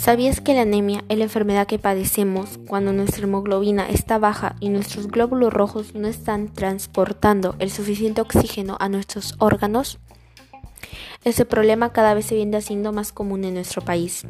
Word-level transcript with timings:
¿Sabías 0.00 0.40
que 0.40 0.54
la 0.54 0.62
anemia 0.62 1.04
es 1.10 1.18
la 1.18 1.24
enfermedad 1.24 1.66
que 1.66 1.78
padecemos 1.78 2.58
cuando 2.66 2.90
nuestra 2.90 3.24
hemoglobina 3.24 3.86
está 3.86 4.16
baja 4.18 4.56
y 4.58 4.70
nuestros 4.70 5.08
glóbulos 5.08 5.52
rojos 5.52 5.94
no 5.94 6.08
están 6.08 6.48
transportando 6.54 7.54
el 7.58 7.70
suficiente 7.70 8.22
oxígeno 8.22 8.78
a 8.80 8.88
nuestros 8.88 9.34
órganos? 9.40 9.98
Este 11.22 11.44
problema 11.44 11.92
cada 11.92 12.14
vez 12.14 12.24
se 12.24 12.34
viene 12.34 12.56
haciendo 12.56 12.94
más 12.94 13.12
común 13.12 13.44
en 13.44 13.52
nuestro 13.52 13.82
país. 13.82 14.26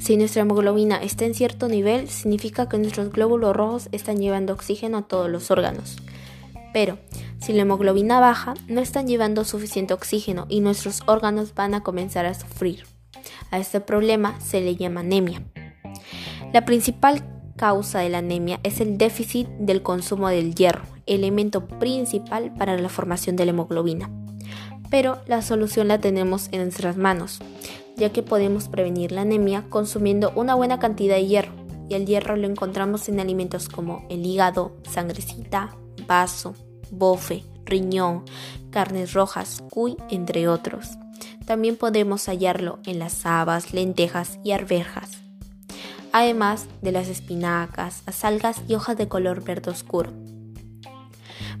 Si 0.00 0.16
nuestra 0.16 0.40
hemoglobina 0.40 0.96
está 0.96 1.26
en 1.26 1.34
cierto 1.34 1.68
nivel, 1.68 2.08
significa 2.08 2.70
que 2.70 2.78
nuestros 2.78 3.12
glóbulos 3.12 3.54
rojos 3.54 3.90
están 3.92 4.16
llevando 4.16 4.54
oxígeno 4.54 4.96
a 4.96 5.02
todos 5.02 5.28
los 5.28 5.50
órganos. 5.50 5.98
Pero, 6.72 6.98
si 7.38 7.52
la 7.52 7.62
hemoglobina 7.62 8.18
baja, 8.18 8.54
no 8.66 8.80
están 8.80 9.08
llevando 9.08 9.44
suficiente 9.44 9.92
oxígeno 9.92 10.46
y 10.48 10.60
nuestros 10.60 11.02
órganos 11.04 11.54
van 11.54 11.74
a 11.74 11.82
comenzar 11.82 12.24
a 12.24 12.32
sufrir. 12.32 12.86
A 13.50 13.58
este 13.58 13.80
problema 13.80 14.38
se 14.40 14.60
le 14.60 14.76
llama 14.76 15.00
anemia. 15.00 15.42
La 16.52 16.64
principal 16.64 17.24
causa 17.56 17.98
de 17.98 18.08
la 18.08 18.18
anemia 18.18 18.60
es 18.62 18.80
el 18.80 18.96
déficit 18.96 19.48
del 19.58 19.82
consumo 19.82 20.28
del 20.28 20.54
hierro, 20.54 20.84
elemento 21.06 21.66
principal 21.66 22.54
para 22.54 22.76
la 22.78 22.88
formación 22.88 23.36
de 23.36 23.44
la 23.44 23.50
hemoglobina. 23.50 24.10
Pero 24.90 25.18
la 25.26 25.42
solución 25.42 25.88
la 25.88 25.98
tenemos 25.98 26.48
en 26.52 26.62
nuestras 26.62 26.96
manos, 26.96 27.40
ya 27.96 28.10
que 28.10 28.22
podemos 28.22 28.68
prevenir 28.68 29.12
la 29.12 29.22
anemia 29.22 29.64
consumiendo 29.68 30.32
una 30.34 30.54
buena 30.54 30.78
cantidad 30.78 31.16
de 31.16 31.26
hierro, 31.26 31.52
y 31.90 31.94
el 31.94 32.06
hierro 32.06 32.36
lo 32.36 32.46
encontramos 32.46 33.08
en 33.08 33.20
alimentos 33.20 33.68
como 33.68 34.06
el 34.08 34.24
hígado, 34.24 34.76
sangrecita, 34.88 35.76
vaso, 36.06 36.54
bofe, 36.90 37.44
riñón, 37.64 38.24
carnes 38.70 39.12
rojas, 39.12 39.62
cuy, 39.70 39.96
entre 40.10 40.48
otros. 40.48 40.90
También 41.48 41.76
podemos 41.76 42.26
hallarlo 42.26 42.78
en 42.84 42.98
las 42.98 43.24
habas, 43.24 43.72
lentejas 43.72 44.38
y 44.44 44.52
arvejas, 44.52 45.22
además 46.12 46.66
de 46.82 46.92
las 46.92 47.08
espinacas, 47.08 48.02
algas 48.22 48.60
y 48.68 48.74
hojas 48.74 48.98
de 48.98 49.08
color 49.08 49.42
verde 49.42 49.70
oscuro. 49.70 50.12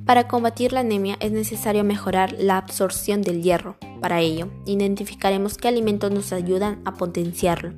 Para 0.04 0.28
combatir 0.28 0.74
la 0.74 0.80
anemia 0.80 1.16
es 1.20 1.32
necesario 1.32 1.84
mejorar 1.84 2.34
la 2.38 2.58
absorción 2.58 3.22
del 3.22 3.42
hierro. 3.42 3.78
Para 4.02 4.20
ello, 4.20 4.50
identificaremos 4.66 5.56
qué 5.56 5.68
alimentos 5.68 6.10
nos 6.10 6.34
ayudan 6.34 6.82
a 6.84 6.92
potenciarlo. 6.92 7.72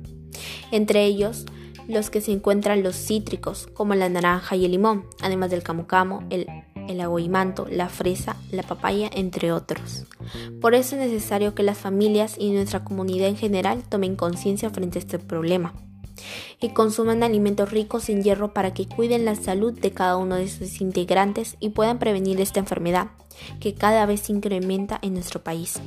Entre 0.71 1.05
ellos, 1.05 1.45
los 1.87 2.09
que 2.09 2.19
se 2.19 2.33
encuentran 2.33 2.83
los 2.83 2.97
cítricos, 2.97 3.67
como 3.67 3.95
la 3.95 4.09
naranja 4.09 4.57
y 4.57 4.65
el 4.65 4.71
limón, 4.71 5.05
además 5.21 5.49
del 5.49 5.63
camu, 5.63 6.27
el 6.29 6.45
el 6.87 7.01
aguimanto, 7.01 7.67
la 7.69 7.89
fresa, 7.89 8.35
la 8.51 8.63
papaya, 8.63 9.09
entre 9.13 9.51
otros. 9.51 10.05
Por 10.59 10.75
eso 10.75 10.95
es 10.95 11.01
necesario 11.01 11.55
que 11.55 11.63
las 11.63 11.77
familias 11.77 12.35
y 12.37 12.51
nuestra 12.51 12.83
comunidad 12.83 13.27
en 13.27 13.37
general 13.37 13.83
tomen 13.87 14.15
conciencia 14.15 14.69
frente 14.69 14.99
a 14.99 15.01
este 15.01 15.19
problema 15.19 15.73
y 16.59 16.69
consuman 16.69 17.23
alimentos 17.23 17.71
ricos 17.71 18.09
en 18.09 18.23
hierro 18.23 18.53
para 18.53 18.73
que 18.73 18.87
cuiden 18.87 19.25
la 19.25 19.35
salud 19.35 19.73
de 19.73 19.91
cada 19.91 20.17
uno 20.17 20.35
de 20.35 20.47
sus 20.47 20.81
integrantes 20.81 21.57
y 21.59 21.69
puedan 21.69 21.99
prevenir 21.99 22.39
esta 22.39 22.59
enfermedad 22.59 23.07
que 23.59 23.73
cada 23.73 24.05
vez 24.05 24.21
se 24.21 24.33
incrementa 24.33 24.99
en 25.01 25.13
nuestro 25.13 25.43
país. 25.43 25.81